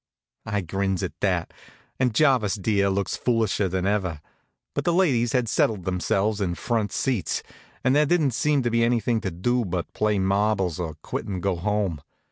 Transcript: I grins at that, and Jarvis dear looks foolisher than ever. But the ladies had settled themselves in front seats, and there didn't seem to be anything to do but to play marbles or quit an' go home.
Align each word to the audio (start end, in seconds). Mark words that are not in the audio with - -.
I 0.47 0.61
grins 0.61 1.03
at 1.03 1.13
that, 1.19 1.53
and 1.99 2.15
Jarvis 2.15 2.55
dear 2.55 2.89
looks 2.89 3.15
foolisher 3.15 3.69
than 3.69 3.85
ever. 3.85 4.19
But 4.73 4.83
the 4.83 4.93
ladies 4.93 5.33
had 5.33 5.47
settled 5.47 5.85
themselves 5.85 6.41
in 6.41 6.55
front 6.55 6.91
seats, 6.91 7.43
and 7.83 7.95
there 7.95 8.07
didn't 8.07 8.31
seem 8.31 8.63
to 8.63 8.71
be 8.71 8.83
anything 8.83 9.21
to 9.21 9.29
do 9.29 9.63
but 9.63 9.85
to 9.85 9.91
play 9.93 10.17
marbles 10.17 10.79
or 10.79 10.95
quit 11.03 11.27
an' 11.27 11.39
go 11.39 11.55
home. 11.55 12.01